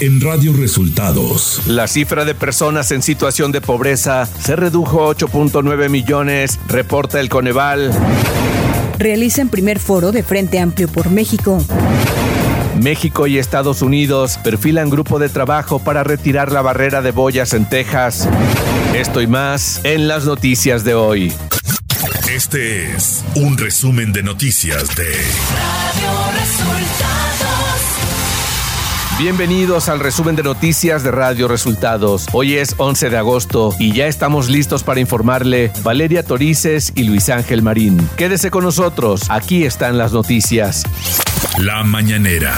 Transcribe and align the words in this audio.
en 0.00 0.20
Radio 0.20 0.54
Resultados. 0.54 1.60
La 1.66 1.86
cifra 1.86 2.24
de 2.24 2.34
personas 2.34 2.90
en 2.90 3.02
situación 3.02 3.52
de 3.52 3.60
pobreza 3.60 4.26
se 4.26 4.56
redujo 4.56 5.02
a 5.04 5.14
8.9 5.14 5.88
millones, 5.90 6.58
reporta 6.66 7.20
el 7.20 7.28
Coneval. 7.28 7.92
Realizan 8.98 9.48
primer 9.50 9.78
foro 9.78 10.10
de 10.10 10.22
Frente 10.22 10.58
Amplio 10.58 10.88
por 10.88 11.10
México. 11.10 11.62
México 12.82 13.26
y 13.26 13.38
Estados 13.38 13.82
Unidos 13.82 14.38
perfilan 14.42 14.88
grupo 14.88 15.18
de 15.18 15.28
trabajo 15.28 15.78
para 15.78 16.02
retirar 16.02 16.50
la 16.50 16.62
barrera 16.62 17.02
de 17.02 17.10
boyas 17.10 17.52
en 17.52 17.68
Texas. 17.68 18.26
Esto 18.94 19.20
y 19.20 19.26
más 19.26 19.82
en 19.84 20.08
las 20.08 20.24
noticias 20.24 20.82
de 20.82 20.94
hoy. 20.94 21.32
Este 22.30 22.90
es 22.94 23.22
un 23.34 23.58
resumen 23.58 24.12
de 24.12 24.22
noticias 24.22 24.94
de 24.94 25.04
Radio 25.04 26.40
Resultados. 26.40 27.29
Bienvenidos 29.20 29.90
al 29.90 30.00
resumen 30.00 30.34
de 30.34 30.42
noticias 30.42 31.02
de 31.02 31.10
Radio 31.10 31.46
Resultados. 31.46 32.26
Hoy 32.32 32.56
es 32.56 32.74
11 32.78 33.10
de 33.10 33.18
agosto 33.18 33.74
y 33.78 33.92
ya 33.92 34.06
estamos 34.06 34.48
listos 34.48 34.82
para 34.82 34.98
informarle 34.98 35.70
Valeria 35.82 36.22
Torices 36.22 36.90
y 36.94 37.02
Luis 37.02 37.28
Ángel 37.28 37.60
Marín. 37.60 38.08
Quédese 38.16 38.50
con 38.50 38.64
nosotros, 38.64 39.26
aquí 39.28 39.64
están 39.64 39.98
las 39.98 40.14
noticias. 40.14 40.84
La 41.58 41.84
mañanera. 41.84 42.56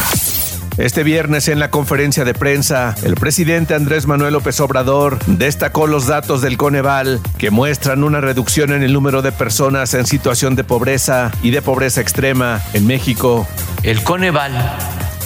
Este 0.76 1.02
viernes 1.02 1.48
en 1.48 1.58
la 1.58 1.68
conferencia 1.68 2.24
de 2.24 2.32
prensa, 2.32 2.94
el 3.02 3.16
presidente 3.16 3.74
Andrés 3.74 4.06
Manuel 4.06 4.34
López 4.34 4.60
Obrador 4.60 5.18
destacó 5.26 5.88
los 5.88 6.06
datos 6.06 6.42
del 6.42 6.58
Coneval 6.58 7.20
que 7.38 7.50
muestran 7.50 8.04
una 8.04 8.20
reducción 8.20 8.70
en 8.72 8.84
el 8.84 8.92
número 8.92 9.20
de 9.20 9.32
personas 9.32 9.94
en 9.94 10.06
situación 10.06 10.54
de 10.54 10.62
pobreza 10.62 11.32
y 11.42 11.50
de 11.50 11.60
pobreza 11.60 12.00
extrema 12.00 12.62
en 12.72 12.86
México. 12.86 13.48
El 13.82 14.04
Coneval, 14.04 14.52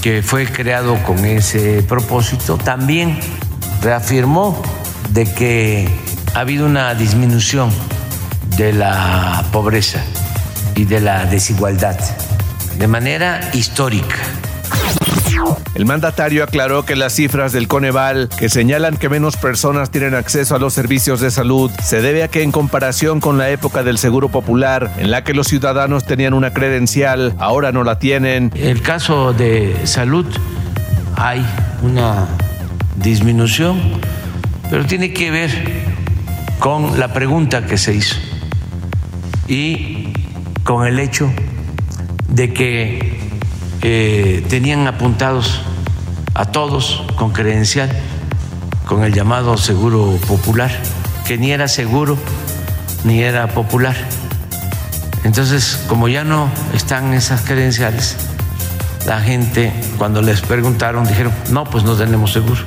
que 0.06 0.22
fue 0.22 0.46
creado 0.46 1.02
con 1.02 1.24
ese 1.24 1.82
propósito, 1.82 2.58
también 2.58 3.18
reafirmó 3.82 4.62
de 5.10 5.24
que 5.24 5.88
ha 6.32 6.38
habido 6.38 6.64
una 6.64 6.94
disminución 6.94 7.72
de 8.56 8.72
la 8.72 9.44
pobreza 9.50 10.04
y 10.76 10.84
de 10.84 11.00
la 11.00 11.24
desigualdad 11.24 11.98
de 12.78 12.86
manera 12.86 13.50
histórica 13.52 14.14
el 15.74 15.84
mandatario 15.84 16.42
aclaró 16.42 16.84
que 16.84 16.96
las 16.96 17.12
cifras 17.14 17.52
del 17.52 17.68
Coneval, 17.68 18.28
que 18.38 18.48
señalan 18.48 18.96
que 18.96 19.08
menos 19.08 19.36
personas 19.36 19.90
tienen 19.90 20.14
acceso 20.14 20.54
a 20.54 20.58
los 20.58 20.72
servicios 20.72 21.20
de 21.20 21.30
salud, 21.30 21.70
se 21.82 22.00
debe 22.00 22.22
a 22.22 22.28
que 22.28 22.42
en 22.42 22.52
comparación 22.52 23.20
con 23.20 23.38
la 23.38 23.50
época 23.50 23.82
del 23.82 23.98
Seguro 23.98 24.28
Popular, 24.28 24.94
en 24.98 25.10
la 25.10 25.24
que 25.24 25.34
los 25.34 25.48
ciudadanos 25.48 26.04
tenían 26.04 26.34
una 26.34 26.52
credencial, 26.52 27.34
ahora 27.38 27.72
no 27.72 27.84
la 27.84 27.98
tienen. 27.98 28.52
El 28.54 28.82
caso 28.82 29.32
de 29.32 29.86
salud 29.86 30.26
hay 31.16 31.44
una 31.82 32.26
disminución, 32.96 33.80
pero 34.70 34.86
tiene 34.86 35.12
que 35.12 35.30
ver 35.30 35.50
con 36.58 36.98
la 36.98 37.12
pregunta 37.12 37.66
que 37.66 37.76
se 37.76 37.94
hizo 37.94 38.16
y 39.46 40.12
con 40.64 40.86
el 40.86 40.98
hecho 40.98 41.30
de 42.28 42.52
que 42.52 43.25
tenían 43.80 44.86
apuntados 44.86 45.60
a 46.34 46.46
todos 46.46 47.02
con 47.16 47.32
credencial, 47.32 47.90
con 48.86 49.04
el 49.04 49.12
llamado 49.12 49.56
seguro 49.56 50.18
popular, 50.26 50.70
que 51.26 51.38
ni 51.38 51.50
era 51.52 51.68
seguro 51.68 52.16
ni 53.04 53.22
era 53.22 53.48
popular. 53.48 53.96
Entonces, 55.24 55.80
como 55.88 56.08
ya 56.08 56.24
no 56.24 56.48
están 56.74 57.14
esas 57.14 57.40
credenciales, 57.42 58.16
la 59.06 59.20
gente 59.20 59.72
cuando 59.98 60.22
les 60.22 60.40
preguntaron 60.40 61.06
dijeron, 61.06 61.32
no, 61.50 61.64
pues 61.64 61.84
no 61.84 61.94
tenemos 61.96 62.32
seguro. 62.32 62.60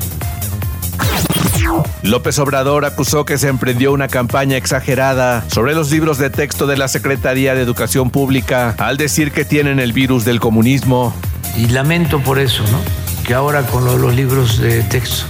López 2.03 2.39
Obrador 2.39 2.85
acusó 2.85 3.25
que 3.25 3.37
se 3.37 3.47
emprendió 3.47 3.91
una 3.93 4.07
campaña 4.07 4.57
exagerada 4.57 5.43
sobre 5.49 5.75
los 5.75 5.91
libros 5.91 6.17
de 6.17 6.29
texto 6.29 6.67
de 6.67 6.77
la 6.77 6.87
Secretaría 6.87 7.55
de 7.55 7.61
Educación 7.61 8.09
Pública 8.09 8.75
al 8.77 8.97
decir 8.97 9.31
que 9.31 9.45
tienen 9.45 9.79
el 9.79 9.93
virus 9.93 10.25
del 10.25 10.39
comunismo. 10.39 11.13
Y 11.55 11.67
lamento 11.67 12.19
por 12.19 12.39
eso, 12.39 12.63
¿no? 12.71 12.79
Que 13.25 13.33
ahora 13.33 13.63
con 13.63 13.85
los 13.85 14.13
libros 14.13 14.59
de 14.59 14.83
texto 14.83 15.25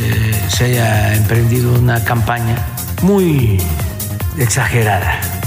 eh, 0.00 0.40
se 0.48 0.64
haya 0.64 1.14
emprendido 1.14 1.72
una 1.72 2.04
campaña 2.04 2.56
muy 3.02 3.58
exagerada 4.38 5.37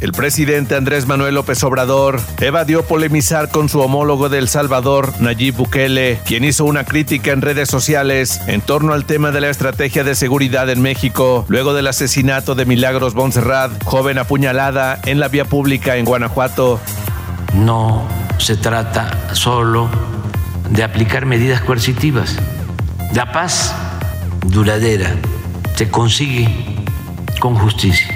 el 0.00 0.12
presidente 0.12 0.76
Andrés 0.76 1.06
Manuel 1.06 1.34
López 1.34 1.62
Obrador 1.64 2.20
evadió 2.40 2.84
polemizar 2.84 3.50
con 3.50 3.68
su 3.68 3.80
homólogo 3.80 4.28
de 4.28 4.38
El 4.38 4.48
Salvador, 4.48 5.12
Nayib 5.20 5.56
Bukele, 5.56 6.20
quien 6.24 6.44
hizo 6.44 6.64
una 6.64 6.84
crítica 6.84 7.32
en 7.32 7.42
redes 7.42 7.68
sociales 7.68 8.40
en 8.46 8.60
torno 8.60 8.92
al 8.92 9.04
tema 9.04 9.30
de 9.30 9.40
la 9.40 9.50
estrategia 9.50 10.04
de 10.04 10.14
seguridad 10.14 10.70
en 10.70 10.82
México, 10.82 11.44
luego 11.48 11.74
del 11.74 11.86
asesinato 11.86 12.54
de 12.54 12.66
Milagros 12.66 13.14
Montserrat, 13.14 13.72
joven 13.84 14.18
apuñalada 14.18 15.00
en 15.04 15.20
la 15.20 15.28
vía 15.28 15.44
pública 15.44 15.96
en 15.96 16.04
Guanajuato. 16.04 16.80
No 17.54 18.06
se 18.38 18.56
trata 18.56 19.34
solo 19.34 19.88
de 20.70 20.82
aplicar 20.82 21.26
medidas 21.26 21.60
coercitivas. 21.60 22.36
La 23.14 23.32
paz 23.32 23.74
duradera 24.46 25.14
se 25.74 25.90
consigue 25.90 26.48
con 27.40 27.54
justicia. 27.54 28.15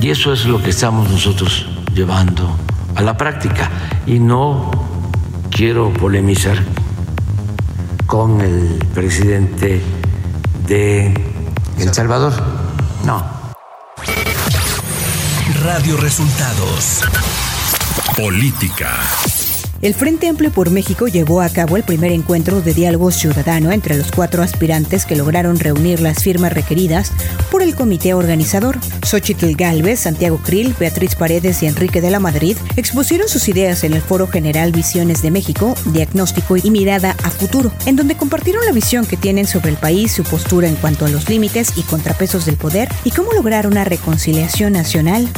Y 0.00 0.10
eso 0.10 0.32
es 0.32 0.44
lo 0.44 0.62
que 0.62 0.70
estamos 0.70 1.10
nosotros 1.10 1.66
llevando 1.92 2.56
a 2.94 3.02
la 3.02 3.16
práctica. 3.16 3.70
Y 4.06 4.18
no 4.18 4.70
quiero 5.50 5.92
polemizar 5.92 6.58
con 8.06 8.40
el 8.40 8.78
presidente 8.94 9.82
de 10.66 11.12
El 11.78 11.92
Salvador. 11.92 12.32
No. 13.04 13.24
Radio 15.64 15.96
Resultados. 15.96 17.02
Política. 18.16 18.96
El 19.80 19.94
Frente 19.94 20.26
Amplio 20.28 20.50
por 20.50 20.70
México 20.70 21.06
llevó 21.06 21.40
a 21.40 21.48
cabo 21.48 21.76
el 21.76 21.84
primer 21.84 22.10
encuentro 22.10 22.60
de 22.60 22.74
diálogo 22.74 23.12
ciudadano 23.12 23.70
entre 23.70 23.96
los 23.96 24.10
cuatro 24.10 24.42
aspirantes 24.42 25.06
que 25.06 25.14
lograron 25.14 25.56
reunir 25.56 26.00
las 26.00 26.20
firmas 26.20 26.52
requeridas 26.52 27.12
por 27.52 27.62
el 27.62 27.76
comité 27.76 28.12
organizador. 28.12 28.76
Xochitl 29.06 29.54
Galvez, 29.54 30.00
Santiago 30.00 30.40
Krill, 30.42 30.74
Beatriz 30.80 31.14
Paredes 31.14 31.62
y 31.62 31.66
Enrique 31.66 32.00
de 32.00 32.10
la 32.10 32.18
Madrid 32.18 32.56
expusieron 32.76 33.28
sus 33.28 33.48
ideas 33.48 33.84
en 33.84 33.92
el 33.92 34.02
Foro 34.02 34.26
General 34.26 34.72
Visiones 34.72 35.22
de 35.22 35.30
México, 35.30 35.76
Diagnóstico 35.92 36.56
y 36.56 36.72
Mirada 36.72 37.14
a 37.22 37.30
Futuro, 37.30 37.70
en 37.86 37.94
donde 37.94 38.16
compartieron 38.16 38.66
la 38.66 38.72
visión 38.72 39.06
que 39.06 39.16
tienen 39.16 39.46
sobre 39.46 39.70
el 39.70 39.76
país, 39.76 40.10
su 40.10 40.24
postura 40.24 40.66
en 40.66 40.74
cuanto 40.74 41.06
a 41.06 41.08
los 41.08 41.28
límites 41.28 41.74
y 41.76 41.82
contrapesos 41.82 42.46
del 42.46 42.56
poder 42.56 42.88
y 43.04 43.12
cómo 43.12 43.32
lograr 43.32 43.68
una 43.68 43.84
reconciliación 43.84 44.72
nacional. 44.72 45.28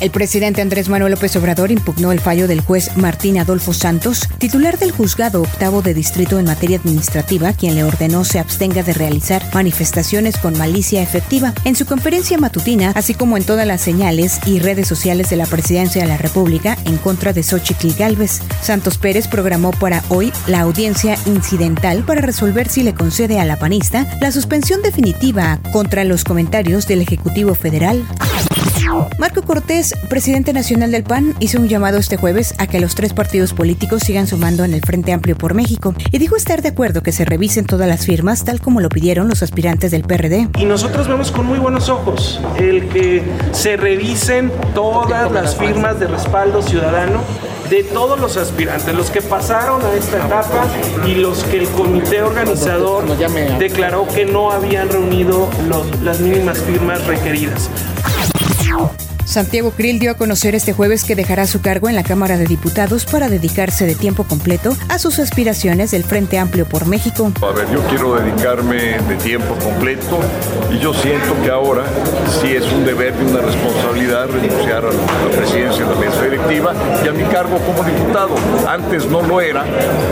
El 0.00 0.10
presidente 0.10 0.60
Andrés 0.60 0.88
Manuel 0.88 1.12
López 1.12 1.34
Obrador 1.36 1.70
impugnó 1.70 2.12
el 2.12 2.20
fallo 2.20 2.46
del 2.46 2.60
juez 2.60 2.96
Martín 2.96 3.38
Adolfo 3.38 3.72
Santos, 3.72 4.28
titular 4.38 4.78
del 4.78 4.90
juzgado 4.90 5.42
octavo 5.42 5.82
de 5.82 5.94
distrito 5.94 6.38
en 6.38 6.44
materia 6.44 6.78
administrativa, 6.78 7.52
quien 7.52 7.74
le 7.74 7.84
ordenó 7.84 8.24
se 8.24 8.38
abstenga 8.38 8.82
de 8.82 8.92
realizar 8.92 9.42
manifestaciones 9.54 10.36
con 10.36 10.58
malicia 10.58 11.02
efectiva. 11.02 11.54
En 11.64 11.76
su 11.76 11.86
conferencia 11.86 12.36
matutina, 12.38 12.92
así 12.94 13.14
como 13.14 13.36
en 13.36 13.44
todas 13.44 13.66
las 13.66 13.80
señales 13.80 14.40
y 14.46 14.58
redes 14.58 14.88
sociales 14.88 15.30
de 15.30 15.36
la 15.36 15.46
presidencia 15.46 16.02
de 16.02 16.08
la 16.08 16.18
República 16.18 16.76
en 16.84 16.98
contra 16.98 17.32
de 17.32 17.42
Xochitl 17.42 17.94
Galvez, 17.98 18.40
Santos 18.60 18.98
Pérez 18.98 19.28
programó 19.28 19.70
para 19.70 20.02
hoy 20.08 20.32
la 20.46 20.60
audiencia 20.60 21.16
incidental 21.26 22.04
para 22.04 22.20
resolver 22.20 22.68
si 22.68 22.82
le 22.82 22.94
concede 22.94 23.40
a 23.40 23.44
la 23.44 23.58
panista 23.58 24.06
la 24.20 24.32
suspensión 24.32 24.82
definitiva 24.82 25.60
contra 25.72 26.04
los 26.04 26.24
comentarios 26.24 26.86
del 26.86 27.00
Ejecutivo 27.00 27.54
Federal. 27.54 28.04
Marco 29.18 29.42
Cortés, 29.42 29.94
presidente 30.08 30.52
nacional 30.52 30.90
del 30.90 31.04
PAN, 31.04 31.34
hizo 31.40 31.58
un 31.58 31.68
llamado 31.68 31.98
este 31.98 32.16
jueves 32.16 32.54
a 32.58 32.66
que 32.66 32.80
los 32.80 32.94
tres 32.94 33.12
partidos 33.12 33.52
políticos 33.52 34.02
sigan 34.04 34.26
sumando 34.26 34.64
en 34.64 34.74
el 34.74 34.80
Frente 34.80 35.12
Amplio 35.12 35.36
por 35.36 35.54
México 35.54 35.94
y 36.10 36.18
dijo 36.18 36.36
estar 36.36 36.62
de 36.62 36.68
acuerdo 36.68 37.02
que 37.02 37.12
se 37.12 37.24
revisen 37.24 37.64
todas 37.64 37.88
las 37.88 38.06
firmas 38.06 38.44
tal 38.44 38.60
como 38.60 38.80
lo 38.80 38.88
pidieron 38.88 39.28
los 39.28 39.42
aspirantes 39.42 39.90
del 39.90 40.02
PRD. 40.02 40.48
Y 40.58 40.64
nosotros 40.64 41.08
vemos 41.08 41.30
con 41.30 41.46
muy 41.46 41.58
buenos 41.58 41.88
ojos 41.88 42.40
el 42.58 42.88
que 42.88 43.22
se 43.52 43.76
revisen 43.76 44.52
todas 44.74 45.30
las 45.32 45.56
firmas 45.56 45.98
de 45.98 46.06
respaldo 46.06 46.62
ciudadano 46.62 47.20
de 47.70 47.82
todos 47.82 48.20
los 48.20 48.36
aspirantes, 48.36 48.94
los 48.94 49.10
que 49.10 49.22
pasaron 49.22 49.82
a 49.82 49.94
esta 49.94 50.18
etapa 50.18 50.66
y 51.06 51.14
los 51.14 51.44
que 51.44 51.58
el 51.58 51.68
comité 51.68 52.22
organizador 52.22 53.04
declaró 53.58 54.06
que 54.06 54.26
no 54.26 54.50
habían 54.50 54.90
reunido 54.90 55.48
las 56.02 56.20
mínimas 56.20 56.58
firmas 56.58 57.04
requeridas. 57.06 57.70
Santiago 59.24 59.72
Krill 59.72 59.98
dio 59.98 60.10
a 60.10 60.14
conocer 60.14 60.54
este 60.54 60.72
jueves 60.72 61.02
que 61.02 61.16
dejará 61.16 61.46
su 61.46 61.60
cargo 61.60 61.88
en 61.88 61.96
la 61.96 62.02
Cámara 62.02 62.36
de 62.36 62.44
Diputados 62.44 63.06
para 63.06 63.28
dedicarse 63.28 63.86
de 63.86 63.94
tiempo 63.94 64.24
completo 64.24 64.76
a 64.88 64.98
sus 64.98 65.18
aspiraciones 65.18 65.90
del 65.90 66.04
Frente 66.04 66.38
Amplio 66.38 66.66
por 66.66 66.86
México. 66.86 67.32
A 67.42 67.52
ver, 67.52 67.68
yo 67.72 67.80
quiero 67.88 68.14
dedicarme 68.16 68.98
de 69.08 69.16
tiempo 69.16 69.54
completo 69.56 70.20
y 70.70 70.78
yo 70.78 70.92
siento 70.92 71.34
que 71.42 71.50
ahora 71.50 71.84
sí 72.40 72.54
es 72.54 72.70
un 72.70 72.84
deber 72.84 73.14
y 73.20 73.30
una 73.30 73.40
responsabilidad 73.40 74.28
renunciar 74.28 74.84
a 74.84 74.92
la 74.92 75.36
presidencia 75.36 75.84
de 75.84 75.94
la 75.94 76.00
mesa 76.00 76.22
directiva 76.22 76.74
y 77.04 77.08
a 77.08 77.12
mi 77.12 77.24
cargo 77.24 77.58
como 77.58 77.82
diputado. 77.82 78.34
Antes 78.68 79.06
no 79.06 79.22
lo 79.22 79.40
era 79.40 79.64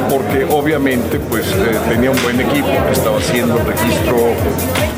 porque 0.09 0.45
obviamente 0.45 1.21
pues 1.21 1.47
eh, 1.47 1.79
tenía 1.89 2.11
un 2.11 2.23
buen 2.23 2.41
equipo 2.41 2.69
que 2.87 2.93
estaba 2.93 3.19
haciendo 3.19 3.59
el 3.59 3.67
registro 3.67 4.17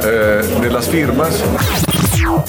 eh, 0.04 0.60
de 0.62 0.70
las 0.70 0.88
firmas. 0.88 1.42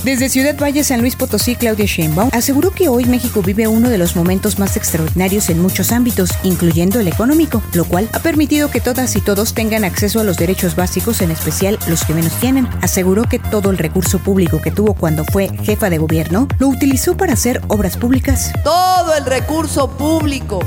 Desde 0.03 0.29
Ciudad 0.29 0.55
Valle, 0.57 0.83
San 0.83 1.01
Luis 1.01 1.15
Potosí, 1.15 1.55
Claudia 1.55 1.85
Sheinbaum 1.85 2.29
aseguró 2.31 2.71
que 2.71 2.89
hoy 2.89 3.05
México 3.05 3.41
vive 3.41 3.67
uno 3.67 3.89
de 3.89 3.97
los 3.97 4.15
momentos 4.15 4.59
más 4.59 4.77
extraordinarios 4.77 5.49
en 5.49 5.61
muchos 5.61 5.91
ámbitos, 5.91 6.29
incluyendo 6.43 6.99
el 6.99 7.07
económico, 7.07 7.61
lo 7.73 7.85
cual 7.85 8.09
ha 8.13 8.19
permitido 8.19 8.69
que 8.69 8.81
todas 8.81 9.15
y 9.15 9.21
todos 9.21 9.53
tengan 9.53 9.83
acceso 9.83 10.19
a 10.19 10.23
los 10.23 10.37
derechos 10.37 10.75
básicos, 10.75 11.21
en 11.21 11.31
especial 11.31 11.79
los 11.87 12.03
que 12.05 12.13
menos 12.13 12.33
tienen. 12.39 12.67
Aseguró 12.81 13.23
que 13.23 13.39
todo 13.39 13.71
el 13.71 13.77
recurso 13.77 14.19
público 14.19 14.61
que 14.61 14.71
tuvo 14.71 14.93
cuando 14.93 15.23
fue 15.25 15.49
jefa 15.63 15.89
de 15.89 15.97
gobierno 15.97 16.47
lo 16.59 16.67
utilizó 16.67 17.17
para 17.17 17.33
hacer 17.33 17.61
obras 17.67 17.97
públicas. 17.97 18.51
Todo 18.63 19.15
el 19.15 19.25
recurso 19.25 19.89
público 19.89 20.59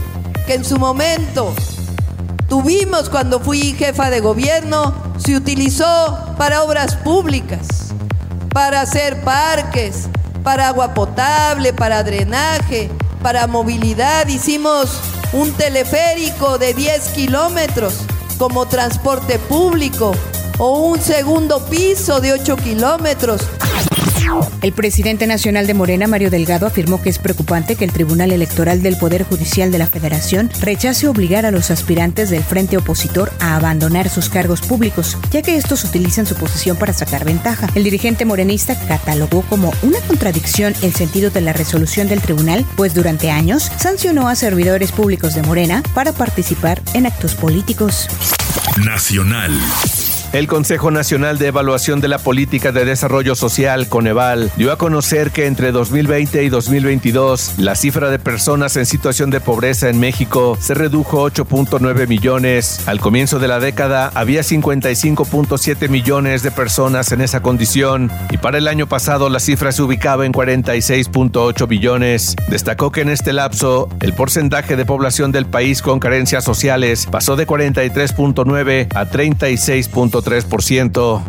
que 0.47 0.55
en 0.55 0.64
su 0.64 0.79
momento 0.79 1.55
tuvimos 2.49 3.09
cuando 3.09 3.41
fui 3.41 3.75
jefa 3.75 4.11
de 4.11 4.21
gobierno 4.21 4.94
se 5.19 5.37
utilizó 5.37 6.35
para 6.38 6.62
obras 6.62 6.97
públicas 6.97 7.88
para 8.58 8.81
hacer 8.81 9.20
parques, 9.20 10.08
para 10.43 10.66
agua 10.66 10.93
potable, 10.93 11.72
para 11.72 12.02
drenaje, 12.02 12.90
para 13.22 13.46
movilidad. 13.46 14.26
Hicimos 14.26 14.99
un 15.32 15.52
teleférico 15.52 16.58
de 16.58 16.75
10 16.75 17.08
kilómetros 17.10 18.00
como 18.37 18.66
transporte 18.66 19.38
público 19.38 20.12
o 20.58 20.88
un 20.88 21.00
segundo 21.00 21.60
piso 21.66 22.20
de 22.20 22.32
8 22.32 22.56
kilómetros 22.56 23.43
el 24.62 24.73
presidente 24.73 25.27
nacional 25.27 25.67
de 25.67 25.75
Morena, 25.75 26.06
Mario 26.06 26.31
Delgado, 26.31 26.67
afirmó 26.67 27.00
que 27.00 27.09
es 27.09 27.19
preocupante 27.19 27.77
que 27.77 27.85
el 27.85 27.93
Tribunal 27.93 28.33
Electoral 28.33 28.83
del 28.83 28.97
Poder 28.97 29.25
Judicial 29.25 29.71
de 29.71 29.79
la 29.79 29.87
Federación 29.87 30.50
rechace 30.61 31.09
obligar 31.09 31.47
a 31.47 31.50
los 31.50 31.71
aspirantes 31.71 32.31
del 32.31 32.43
frente 32.43 32.77
opositor 32.77 33.33
a 33.41 33.56
abandonar 33.56 34.09
sus 34.09 34.29
cargos 34.29 34.61
públicos, 34.61 35.17
ya 35.31 35.43
que 35.43 35.56
estos 35.56 35.85
utilizan 35.85 36.27
su 36.27 36.35
posición 36.35 36.77
para 36.77 36.93
sacar 36.93 37.25
ventaja. 37.25 37.69
El 37.75 37.85
dirigente 37.85 38.25
morenista 38.25 38.79
catalogó 38.87 39.43
como 39.43 39.73
una 39.83 40.00
contradicción 40.00 40.75
el 40.83 40.93
sentido 40.93 41.31
de 41.31 41.41
la 41.41 41.53
resolución 41.53 42.09
del 42.09 42.21
tribunal, 42.21 42.67
pues 42.77 42.95
durante 42.95 43.31
años 43.31 43.71
sancionó 43.79 44.29
a 44.29 44.35
servidores 44.35 44.93
públicos 44.93 45.35
de 45.35 45.43
Morena 45.43 45.83
para 45.95 46.12
participar 46.12 46.83
en 46.95 47.06
actos 47.06 47.35
políticos. 47.35 48.09
Nacional. 48.85 49.53
El 50.34 50.46
Consejo 50.46 50.90
Nacional 50.90 51.38
de 51.38 51.46
Evaluación 51.46 52.02
de 52.02 52.08
la 52.08 52.19
Política 52.19 52.70
de 52.70 52.84
Desarrollo 52.84 53.34
Social, 53.34 53.88
Coneval, 53.88 54.52
dio 54.58 54.72
a 54.72 54.76
conocer 54.76 55.30
que 55.30 55.46
entre 55.46 55.72
2020 55.72 56.44
y 56.44 56.50
2022 56.50 57.54
la 57.56 57.75
cifra 57.75 58.10
de 58.10 58.19
personas 58.19 58.76
en 58.76 58.84
situación 58.84 59.30
de 59.30 59.40
pobreza 59.40 59.88
en 59.88 59.98
México 59.98 60.58
se 60.60 60.75
redujo 60.75 61.30
8.9 61.30 62.06
millones. 62.06 62.86
Al 62.86 63.00
comienzo 63.00 63.38
de 63.38 63.48
la 63.48 63.58
década 63.58 64.10
había 64.14 64.42
55.7 64.42 65.88
millones 65.88 66.42
de 66.42 66.50
personas 66.50 67.10
en 67.12 67.22
esa 67.22 67.40
condición 67.40 68.10
y 68.30 68.36
para 68.36 68.58
el 68.58 68.69
año 68.69 68.86
pasado 68.86 69.30
la 69.30 69.40
cifra 69.40 69.72
se 69.72 69.82
ubicaba 69.82 70.26
en 70.26 70.34
46.8 70.34 71.66
millones. 71.66 72.36
Destacó 72.50 72.92
que 72.92 73.00
en 73.00 73.08
este 73.08 73.32
lapso 73.32 73.88
el 74.00 74.12
porcentaje 74.12 74.76
de 74.76 74.84
población 74.84 75.32
del 75.32 75.46
país 75.46 75.80
con 75.80 76.00
carencias 76.00 76.44
sociales 76.44 77.08
pasó 77.10 77.34
de 77.34 77.46
43.9 77.46 78.88
a 78.94 79.06
36.3 79.06 80.18
3%. 80.23 81.23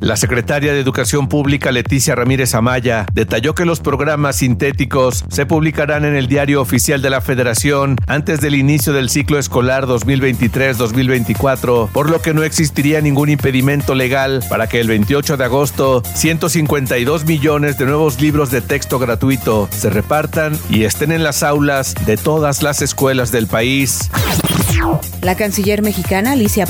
La 0.00 0.16
secretaria 0.16 0.72
de 0.72 0.80
Educación 0.80 1.28
Pública 1.28 1.70
Leticia 1.70 2.14
Ramírez 2.14 2.54
Amaya 2.54 3.06
detalló 3.12 3.54
que 3.54 3.64
los 3.64 3.80
programas 3.80 4.36
sintéticos 4.36 5.24
se 5.28 5.46
publicarán 5.46 6.04
en 6.04 6.16
el 6.16 6.26
diario 6.26 6.60
oficial 6.60 7.00
de 7.00 7.10
la 7.10 7.20
Federación 7.20 7.96
antes 8.06 8.40
del 8.40 8.56
inicio 8.56 8.92
del 8.92 9.08
ciclo 9.08 9.38
escolar 9.38 9.86
2023-2024, 9.86 11.90
por 11.90 12.10
lo 12.10 12.20
que 12.20 12.34
no 12.34 12.42
existiría 12.42 13.00
ningún 13.00 13.28
impedimento 13.28 13.94
legal 13.94 14.44
para 14.48 14.66
que 14.66 14.80
el 14.80 14.88
28 14.88 15.36
de 15.36 15.44
agosto 15.44 16.02
152 16.14 17.24
millones 17.24 17.78
de 17.78 17.86
nuevos 17.86 18.20
libros 18.20 18.50
de 18.50 18.60
texto 18.60 18.98
gratuito 18.98 19.68
se 19.70 19.90
repartan 19.90 20.58
y 20.68 20.84
estén 20.84 21.12
en 21.12 21.22
las 21.22 21.42
aulas 21.42 21.94
de 22.06 22.16
todas 22.16 22.62
las 22.62 22.82
escuelas 22.82 23.30
del 23.30 23.46
país. 23.46 24.10
La 25.20 25.36
canciller 25.36 25.82
mexicana 25.82 26.32
Alicia 26.32 26.66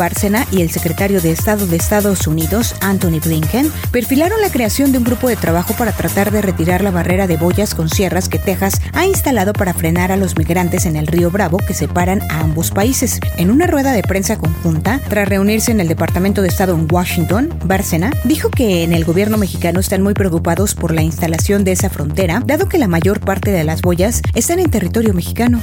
Y 0.53 0.63
el 0.63 0.71
secretario 0.71 1.21
de 1.21 1.33
Estado 1.33 1.67
de 1.67 1.77
Estados 1.77 2.29
Unidos, 2.29 2.77
Anthony 2.81 3.19
Blinken, 3.19 3.73
perfilaron 3.91 4.41
la 4.41 4.51
creación 4.51 4.93
de 4.93 4.99
un 4.99 5.05
grupo 5.05 5.29
de 5.29 5.35
trabajo 5.35 5.75
para 5.75 5.91
tratar 5.91 6.31
de 6.31 6.41
retirar 6.41 6.85
la 6.85 6.93
barrera 6.93 7.27
de 7.27 7.37
boyas 7.37 7.75
con 7.75 7.89
sierras 7.89 8.29
que 8.29 8.39
Texas 8.39 8.81
ha 8.93 9.05
instalado 9.05 9.53
para 9.53 9.75
frenar 9.75 10.13
a 10.13 10.17
los 10.17 10.39
migrantes 10.39 10.87
en 10.87 10.95
el 10.95 11.09
río 11.09 11.33
Bravo 11.33 11.57
que 11.59 11.75
separan 11.75 12.23
a 12.31 12.39
ambos 12.39 12.71
países. 12.71 13.19
En 13.37 13.51
una 13.51 13.67
rueda 13.67 13.91
de 13.91 14.05
prensa 14.05 14.39
conjunta, 14.39 15.01
tras 15.09 15.29
reunirse 15.29 15.73
en 15.73 15.81
el 15.81 15.89
Departamento 15.89 16.41
de 16.41 16.49
Estado 16.49 16.77
en 16.77 16.87
Washington, 16.89 17.53
Bárcena 17.65 18.13
dijo 18.23 18.49
que 18.49 18.85
en 18.85 18.93
el 18.93 19.05
gobierno 19.05 19.39
mexicano 19.39 19.81
están 19.81 20.03
muy 20.03 20.15
preocupados 20.15 20.77
por 20.77 20.95
la 20.95 21.03
instalación 21.03 21.65
de 21.65 21.73
esa 21.73 21.91
frontera, 21.91 22.41
dado 22.47 22.69
que 22.69 22.79
la 22.79 22.87
mayor 22.87 23.19
parte 23.19 23.51
de 23.51 23.65
las 23.65 23.83
boyas 23.83 24.23
están 24.35 24.61
en 24.61 24.71
territorio 24.71 25.15
mexicano. 25.15 25.61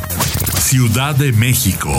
Ciudad 0.59 1.15
de 1.15 1.31
México. 1.31 1.89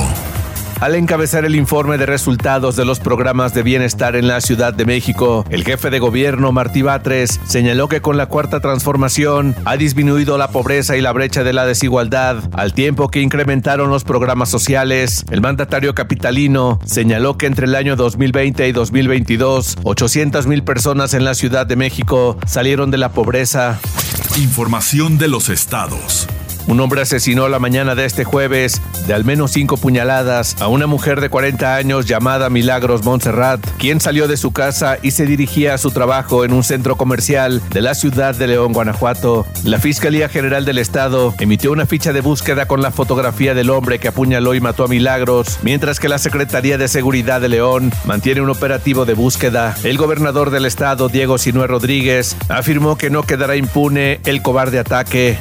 Al 0.80 0.94
encabezar 0.94 1.44
el 1.44 1.56
informe 1.56 1.98
de 1.98 2.06
resultados 2.06 2.74
de 2.74 2.86
los 2.86 3.00
programas 3.00 3.52
de 3.52 3.62
bienestar 3.62 4.16
en 4.16 4.26
la 4.26 4.40
Ciudad 4.40 4.72
de 4.72 4.86
México, 4.86 5.44
el 5.50 5.62
jefe 5.62 5.90
de 5.90 5.98
gobierno 5.98 6.52
Martí 6.52 6.80
Batres 6.80 7.38
señaló 7.46 7.86
que 7.86 8.00
con 8.00 8.16
la 8.16 8.26
cuarta 8.26 8.60
transformación 8.60 9.54
ha 9.66 9.76
disminuido 9.76 10.38
la 10.38 10.48
pobreza 10.48 10.96
y 10.96 11.02
la 11.02 11.12
brecha 11.12 11.44
de 11.44 11.52
la 11.52 11.66
desigualdad, 11.66 12.38
al 12.54 12.72
tiempo 12.72 13.10
que 13.10 13.20
incrementaron 13.20 13.90
los 13.90 14.04
programas 14.04 14.48
sociales. 14.48 15.26
El 15.30 15.42
mandatario 15.42 15.94
capitalino 15.94 16.78
señaló 16.86 17.36
que 17.36 17.44
entre 17.44 17.66
el 17.66 17.74
año 17.74 17.94
2020 17.94 18.66
y 18.66 18.72
2022, 18.72 19.76
800 19.82 20.46
mil 20.46 20.64
personas 20.64 21.12
en 21.12 21.26
la 21.26 21.34
Ciudad 21.34 21.66
de 21.66 21.76
México 21.76 22.38
salieron 22.46 22.90
de 22.90 22.96
la 22.96 23.10
pobreza. 23.10 23.78
Información 24.38 25.18
de 25.18 25.28
los 25.28 25.50
estados. 25.50 26.26
Un 26.66 26.80
hombre 26.80 27.02
asesinó 27.02 27.48
la 27.48 27.58
mañana 27.58 27.94
de 27.94 28.04
este 28.04 28.24
jueves 28.24 28.80
de 29.06 29.14
al 29.14 29.24
menos 29.24 29.52
cinco 29.52 29.76
puñaladas 29.76 30.56
a 30.60 30.68
una 30.68 30.86
mujer 30.86 31.20
de 31.20 31.28
40 31.28 31.74
años 31.74 32.06
llamada 32.06 32.50
Milagros 32.50 33.04
Montserrat, 33.04 33.60
quien 33.78 34.00
salió 34.00 34.28
de 34.28 34.36
su 34.36 34.52
casa 34.52 34.98
y 35.02 35.10
se 35.10 35.26
dirigía 35.26 35.74
a 35.74 35.78
su 35.78 35.90
trabajo 35.90 36.44
en 36.44 36.52
un 36.52 36.62
centro 36.62 36.96
comercial 36.96 37.60
de 37.70 37.80
la 37.80 37.94
ciudad 37.94 38.34
de 38.34 38.46
León, 38.46 38.72
Guanajuato. 38.72 39.46
La 39.64 39.78
Fiscalía 39.78 40.28
General 40.28 40.64
del 40.64 40.78
Estado 40.78 41.34
emitió 41.38 41.72
una 41.72 41.86
ficha 41.86 42.12
de 42.12 42.20
búsqueda 42.20 42.66
con 42.66 42.82
la 42.82 42.90
fotografía 42.90 43.54
del 43.54 43.70
hombre 43.70 43.98
que 43.98 44.08
apuñaló 44.08 44.54
y 44.54 44.60
mató 44.60 44.84
a 44.84 44.88
Milagros, 44.88 45.58
mientras 45.62 45.98
que 45.98 46.08
la 46.08 46.18
Secretaría 46.18 46.78
de 46.78 46.88
Seguridad 46.88 47.40
de 47.40 47.48
León 47.48 47.92
mantiene 48.04 48.40
un 48.40 48.50
operativo 48.50 49.04
de 49.04 49.14
búsqueda. 49.14 49.74
El 49.82 49.96
gobernador 49.96 50.50
del 50.50 50.66
estado, 50.66 51.08
Diego 51.08 51.38
Sinue 51.38 51.66
Rodríguez, 51.66 52.36
afirmó 52.48 52.96
que 52.96 53.10
no 53.10 53.22
quedará 53.22 53.56
impune 53.56 54.20
el 54.24 54.42
cobarde 54.42 54.78
ataque. 54.78 55.38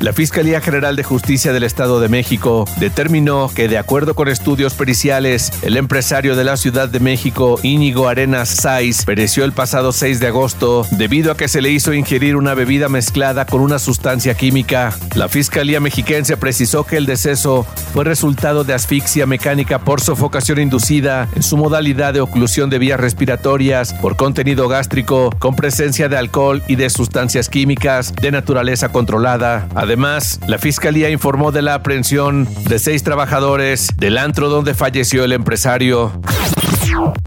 La 0.00 0.12
Fiscalía 0.12 0.60
General 0.60 0.96
de 0.96 1.04
Justicia 1.04 1.52
del 1.52 1.62
Estado 1.62 2.00
de 2.00 2.08
México 2.08 2.64
determinó 2.78 3.50
que, 3.54 3.68
de 3.68 3.78
acuerdo 3.78 4.14
con 4.14 4.28
estudios 4.28 4.74
periciales, 4.74 5.52
el 5.62 5.76
empresario 5.76 6.34
de 6.34 6.44
la 6.44 6.56
Ciudad 6.56 6.88
de 6.88 6.98
México, 6.98 7.58
Íñigo 7.62 8.08
Arenas 8.08 8.48
Saiz, 8.48 9.04
pereció 9.04 9.44
el 9.44 9.52
pasado 9.52 9.92
6 9.92 10.18
de 10.20 10.26
agosto 10.26 10.86
debido 10.90 11.30
a 11.30 11.36
que 11.36 11.48
se 11.48 11.62
le 11.62 11.70
hizo 11.70 11.94
ingerir 11.94 12.36
una 12.36 12.54
bebida 12.54 12.88
mezclada 12.88 13.46
con 13.46 13.60
una 13.60 13.78
sustancia 13.78 14.34
química. 14.34 14.92
La 15.14 15.28
Fiscalía 15.28 15.80
Mexiquense 15.80 16.36
precisó 16.36 16.84
que 16.84 16.96
el 16.96 17.06
deceso 17.06 17.64
fue 17.92 18.04
resultado 18.04 18.64
de 18.64 18.74
asfixia 18.74 19.26
mecánica 19.26 19.78
por 19.78 20.00
sofocación 20.00 20.58
inducida 20.58 21.28
en 21.34 21.42
su 21.42 21.56
modalidad 21.56 22.14
de 22.14 22.20
oclusión 22.20 22.70
de 22.70 22.78
vías 22.78 22.98
respiratorias 22.98 23.94
por 23.94 24.16
contenido 24.16 24.68
gástrico 24.68 25.30
con 25.38 25.54
presencia 25.54 26.08
de 26.08 26.16
alcohol 26.16 26.62
y 26.66 26.76
de 26.76 26.90
sustancias 26.90 27.48
químicas 27.48 28.12
de 28.14 28.32
naturaleza 28.32 28.88
controlada. 28.90 29.61
Además, 29.74 30.40
la 30.46 30.58
fiscalía 30.58 31.10
informó 31.10 31.52
de 31.52 31.62
la 31.62 31.74
aprehensión 31.74 32.48
de 32.68 32.78
seis 32.78 33.02
trabajadores 33.02 33.88
del 33.96 34.18
antro 34.18 34.48
donde 34.48 34.74
falleció 34.74 35.24
el 35.24 35.32
empresario. 35.32 36.12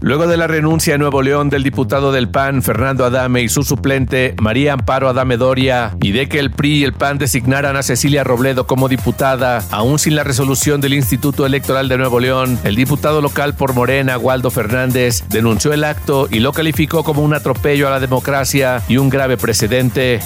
Luego 0.00 0.26
de 0.26 0.36
la 0.36 0.46
renuncia 0.46 0.94
en 0.94 1.00
Nuevo 1.00 1.22
León 1.22 1.50
del 1.50 1.62
diputado 1.62 2.12
del 2.12 2.28
PAN, 2.28 2.62
Fernando 2.62 3.04
Adame, 3.04 3.42
y 3.42 3.48
su 3.48 3.62
suplente, 3.62 4.34
María 4.40 4.74
Amparo 4.74 5.08
Adame 5.08 5.36
Doria, 5.36 5.96
y 6.00 6.12
de 6.12 6.28
que 6.28 6.38
el 6.38 6.50
PRI 6.50 6.78
y 6.78 6.84
el 6.84 6.92
PAN 6.92 7.18
designaran 7.18 7.76
a 7.76 7.82
Cecilia 7.82 8.22
Robledo 8.22 8.66
como 8.66 8.88
diputada, 8.88 9.64
aún 9.70 9.98
sin 9.98 10.14
la 10.14 10.24
resolución 10.24 10.80
del 10.80 10.94
Instituto 10.94 11.46
Electoral 11.46 11.88
de 11.88 11.98
Nuevo 11.98 12.20
León, 12.20 12.58
el 12.64 12.76
diputado 12.76 13.20
local 13.20 13.54
por 13.54 13.74
Morena, 13.74 14.18
Waldo 14.18 14.50
Fernández, 14.50 15.24
denunció 15.30 15.72
el 15.72 15.84
acto 15.84 16.28
y 16.30 16.40
lo 16.40 16.52
calificó 16.52 17.02
como 17.02 17.22
un 17.22 17.34
atropello 17.34 17.88
a 17.88 17.90
la 17.90 18.00
democracia 18.00 18.82
y 18.88 18.98
un 18.98 19.08
grave 19.08 19.36
precedente. 19.36 20.20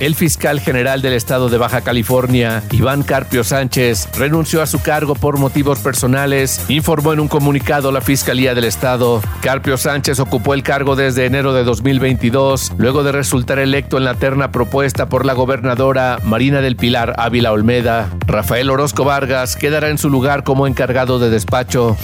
El 0.00 0.14
fiscal 0.14 0.60
general 0.60 1.02
del 1.02 1.12
estado 1.12 1.48
de 1.48 1.58
Baja 1.58 1.80
California, 1.80 2.62
Iván 2.70 3.02
Carpio 3.02 3.44
Sánchez, 3.44 4.08
renunció 4.16 4.62
a 4.62 4.66
su 4.66 4.80
cargo 4.80 5.14
por 5.14 5.38
motivos 5.38 5.80
personales, 5.80 6.64
informó 6.68 7.12
en 7.12 7.20
un 7.20 7.28
comunicado 7.28 7.90
la 7.92 8.00
Fiscalía 8.00 8.54
del 8.54 8.64
Estado. 8.64 9.20
Carpio 9.40 9.76
Sánchez 9.76 10.20
ocupó 10.20 10.54
el 10.54 10.62
cargo 10.62 10.96
desde 10.96 11.26
enero 11.26 11.52
de 11.52 11.64
2022, 11.64 12.72
luego 12.78 13.02
de 13.02 13.12
resultar 13.12 13.58
electo 13.58 13.98
en 13.98 14.04
la 14.04 14.14
terna 14.14 14.52
propuesta 14.52 15.08
por 15.08 15.26
la 15.26 15.32
gobernadora 15.32 16.18
Marina 16.22 16.60
del 16.60 16.76
Pilar 16.76 17.14
Ávila 17.18 17.52
Olmeda. 17.52 18.10
Rafael 18.26 18.70
Orozco 18.70 19.04
Vargas 19.04 19.56
quedará 19.56 19.88
en 19.88 19.98
su 19.98 20.10
lugar 20.10 20.44
como 20.44 20.66
encargado 20.66 21.18
de 21.18 21.30
despacho. 21.30 21.96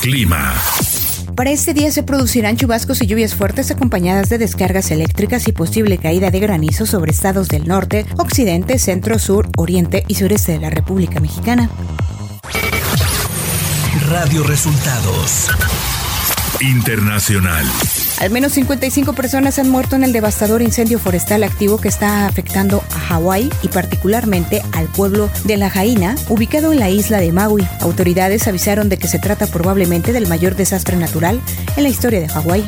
Clima. 0.00 0.54
Para 1.36 1.50
este 1.50 1.72
día 1.72 1.90
se 1.90 2.02
producirán 2.02 2.56
chubascos 2.56 3.00
y 3.02 3.06
lluvias 3.06 3.34
fuertes 3.34 3.70
acompañadas 3.70 4.28
de 4.28 4.38
descargas 4.38 4.90
eléctricas 4.90 5.48
y 5.48 5.52
posible 5.52 5.98
caída 5.98 6.30
de 6.30 6.40
granizo 6.40 6.84
sobre 6.84 7.12
estados 7.12 7.48
del 7.48 7.66
norte, 7.66 8.04
occidente, 8.18 8.78
centro, 8.78 9.18
sur, 9.18 9.48
oriente 9.56 10.04
y 10.08 10.16
sureste 10.16 10.52
de 10.52 10.60
la 10.60 10.70
República 10.70 11.20
Mexicana. 11.20 11.70
Radio 14.08 14.42
Resultados 14.42 15.48
Internacional. 16.62 17.66
Al 18.20 18.30
menos 18.30 18.52
55 18.52 19.14
personas 19.14 19.58
han 19.58 19.68
muerto 19.68 19.96
en 19.96 20.04
el 20.04 20.12
devastador 20.12 20.62
incendio 20.62 21.00
forestal 21.00 21.42
activo 21.42 21.78
que 21.78 21.88
está 21.88 22.26
afectando 22.26 22.84
a 22.94 22.98
Hawái 23.00 23.50
y 23.62 23.68
particularmente 23.68 24.62
al 24.72 24.86
pueblo 24.86 25.28
de 25.44 25.56
La 25.56 25.70
Jaina, 25.70 26.14
ubicado 26.28 26.72
en 26.72 26.78
la 26.78 26.88
isla 26.88 27.18
de 27.18 27.32
Maui. 27.32 27.66
Autoridades 27.80 28.46
avisaron 28.46 28.88
de 28.88 28.96
que 28.96 29.08
se 29.08 29.18
trata 29.18 29.48
probablemente 29.48 30.12
del 30.12 30.28
mayor 30.28 30.54
desastre 30.54 30.96
natural 30.96 31.40
en 31.76 31.82
la 31.82 31.88
historia 31.88 32.20
de 32.20 32.28
Hawái. 32.28 32.64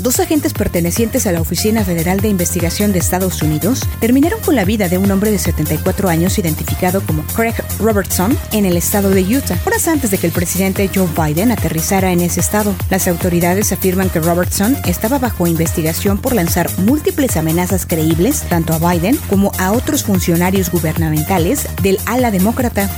Dos 0.00 0.20
agentes 0.20 0.52
pertenecientes 0.52 1.26
a 1.26 1.32
la 1.32 1.40
Oficina 1.40 1.82
Federal 1.82 2.20
de 2.20 2.28
Investigación 2.28 2.92
de 2.92 2.98
Estados 2.98 3.40
Unidos 3.40 3.80
terminaron 4.00 4.38
con 4.40 4.54
la 4.54 4.66
vida 4.66 4.88
de 4.88 4.98
un 4.98 5.10
hombre 5.10 5.30
de 5.30 5.38
74 5.38 6.10
años 6.10 6.38
identificado 6.38 7.00
como 7.00 7.22
Craig 7.34 7.54
Robertson 7.78 8.36
en 8.52 8.66
el 8.66 8.76
estado 8.76 9.08
de 9.08 9.22
Utah, 9.22 9.58
horas 9.64 9.88
antes 9.88 10.10
de 10.10 10.18
que 10.18 10.26
el 10.26 10.32
presidente 10.32 10.90
Joe 10.94 11.08
Biden 11.16 11.52
aterrizara 11.52 12.12
en 12.12 12.20
ese 12.20 12.40
estado. 12.40 12.74
Las 12.90 13.08
autoridades 13.08 13.72
afirman 13.72 14.10
que 14.10 14.20
Robertson 14.20 14.76
estaba 14.84 15.18
bajo 15.18 15.46
investigación 15.46 16.18
por 16.18 16.34
lanzar 16.34 16.68
múltiples 16.80 17.38
amenazas 17.38 17.86
creíbles 17.86 18.42
tanto 18.48 18.74
a 18.74 18.92
Biden 18.92 19.16
como 19.30 19.52
a 19.58 19.72
otros 19.72 20.04
funcionarios 20.04 20.70
gubernamentales 20.70 21.66
del 21.82 21.98
ala 22.04 22.30
demócrata. 22.30 22.90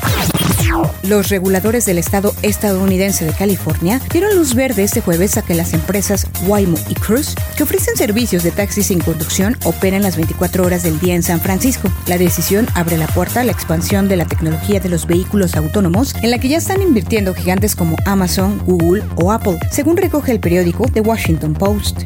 Los 1.03 1.29
reguladores 1.29 1.85
del 1.87 1.99
estado 1.99 2.35
estadounidense 2.43 3.25
de 3.25 3.33
California 3.33 4.01
dieron 4.13 4.35
luz 4.35 4.55
verde 4.55 4.83
este 4.83 5.01
jueves 5.01 5.37
a 5.37 5.43
que 5.43 5.55
las 5.55 5.73
empresas 5.73 6.27
Waymo 6.47 6.77
y 6.89 6.95
Cruise, 6.95 7.35
que 7.57 7.63
ofrecen 7.63 7.97
servicios 7.97 8.43
de 8.43 8.51
taxi 8.51 8.83
sin 8.83 9.01
conducción, 9.01 9.57
operen 9.65 10.03
las 10.03 10.17
24 10.17 10.65
horas 10.65 10.83
del 10.83 10.99
día 10.99 11.15
en 11.15 11.23
San 11.23 11.41
Francisco. 11.41 11.89
La 12.07 12.19
decisión 12.19 12.67
abre 12.75 12.97
la 12.97 13.07
puerta 13.07 13.41
a 13.41 13.45
la 13.45 13.53
expansión 13.53 14.09
de 14.09 14.17
la 14.17 14.27
tecnología 14.27 14.81
de 14.81 14.89
los 14.89 15.07
vehículos 15.07 15.57
autónomos, 15.57 16.15
en 16.23 16.31
la 16.31 16.39
que 16.39 16.49
ya 16.49 16.59
están 16.59 16.83
invirtiendo 16.83 17.35
gigantes 17.35 17.77
como 17.77 17.97
Amazon, 18.05 18.61
Google 18.67 19.05
o 19.17 19.33
Apple, 19.33 19.59
según 19.71 19.97
recoge 19.97 20.33
el 20.33 20.41
periódico 20.41 20.87
The 20.93 21.01
Washington 21.01 21.55
Post. 21.55 22.03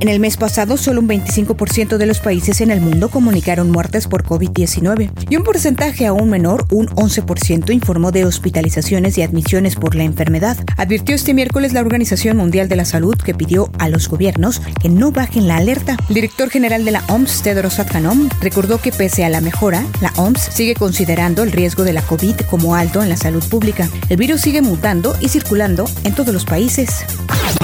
En 0.00 0.08
el 0.08 0.20
mes 0.20 0.36
pasado, 0.36 0.76
solo 0.76 1.00
un 1.00 1.08
25% 1.08 1.96
de 1.96 2.06
los 2.06 2.20
países 2.20 2.60
en 2.60 2.70
el 2.70 2.80
mundo 2.80 3.08
comunicaron 3.08 3.70
muertes 3.70 4.06
por 4.06 4.24
COVID-19 4.24 5.10
y 5.30 5.36
un 5.36 5.42
porcentaje 5.42 6.06
aún 6.06 6.28
menor, 6.28 6.66
un 6.70 6.88
11%, 6.88 7.72
informó 7.72 8.12
de 8.12 8.26
hospitalizaciones 8.26 9.16
y 9.16 9.22
admisiones 9.22 9.76
por 9.76 9.94
la 9.94 10.04
enfermedad. 10.04 10.58
Advirtió 10.76 11.14
este 11.14 11.32
miércoles 11.32 11.72
la 11.72 11.80
Organización 11.80 12.36
Mundial 12.36 12.68
de 12.68 12.76
la 12.76 12.84
Salud 12.84 13.16
que 13.16 13.34
pidió 13.34 13.70
a 13.78 13.88
los 13.88 14.08
gobiernos 14.08 14.60
que 14.80 14.90
no 14.90 15.10
bajen 15.10 15.48
la 15.48 15.56
alerta. 15.56 15.96
El 16.08 16.14
director 16.14 16.50
general 16.50 16.84
de 16.84 16.90
la 16.90 17.04
OMS, 17.08 17.42
Tedros 17.42 17.78
Adhanom, 17.78 18.28
recordó 18.42 18.78
que 18.78 18.92
pese 18.92 19.24
a 19.24 19.30
la 19.30 19.40
mejora, 19.40 19.86
la 20.02 20.12
OMS 20.16 20.40
sigue 20.52 20.74
considerando 20.74 21.42
el 21.42 21.52
riesgo 21.52 21.84
de 21.84 21.94
la 21.94 22.02
COVID 22.02 22.36
como 22.50 22.74
alto 22.74 23.02
en 23.02 23.08
la 23.08 23.16
salud 23.16 23.42
pública. 23.48 23.88
El 24.08 24.18
virus 24.18 24.42
sigue 24.42 24.60
mutando 24.60 25.16
y 25.20 25.28
circulando 25.28 25.86
en 26.04 26.14
todos 26.14 26.34
los 26.34 26.44
países. 26.44 27.06